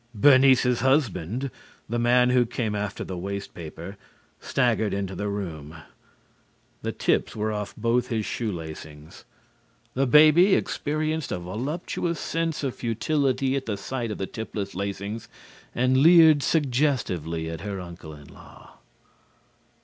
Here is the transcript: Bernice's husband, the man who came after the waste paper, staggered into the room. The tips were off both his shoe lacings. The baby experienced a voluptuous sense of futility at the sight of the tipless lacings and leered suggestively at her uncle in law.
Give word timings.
Bernice's 0.15 0.79
husband, 0.79 1.51
the 1.87 1.99
man 1.99 2.31
who 2.31 2.43
came 2.43 2.73
after 2.73 3.03
the 3.03 3.15
waste 3.19 3.53
paper, 3.53 3.97
staggered 4.39 4.95
into 4.95 5.13
the 5.13 5.27
room. 5.27 5.75
The 6.81 6.91
tips 6.91 7.35
were 7.35 7.51
off 7.51 7.75
both 7.77 8.07
his 8.07 8.25
shoe 8.25 8.51
lacings. 8.51 9.25
The 9.93 10.07
baby 10.07 10.55
experienced 10.55 11.31
a 11.31 11.37
voluptuous 11.37 12.19
sense 12.19 12.63
of 12.63 12.73
futility 12.73 13.55
at 13.55 13.67
the 13.67 13.77
sight 13.77 14.09
of 14.09 14.17
the 14.17 14.25
tipless 14.25 14.73
lacings 14.73 15.27
and 15.75 15.97
leered 15.99 16.41
suggestively 16.41 17.47
at 17.47 17.61
her 17.61 17.79
uncle 17.79 18.11
in 18.15 18.25
law. 18.25 18.79